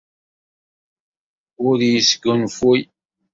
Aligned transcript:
Ur 1.67 1.77
yesgunfuy. 1.91 2.81